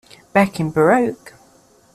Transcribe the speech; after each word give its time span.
Back 0.33 0.59
in 0.59 0.71
Baroque... 0.71 1.35